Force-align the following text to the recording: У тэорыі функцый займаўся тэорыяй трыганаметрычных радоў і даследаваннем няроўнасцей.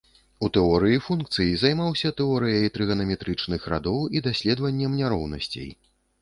У 0.45 0.47
тэорыі 0.55 1.01
функцый 1.07 1.49
займаўся 1.63 2.11
тэорыяй 2.21 2.71
трыганаметрычных 2.77 3.61
радоў 3.75 4.01
і 4.19 4.25
даследаваннем 4.29 4.97
няроўнасцей. 5.05 5.71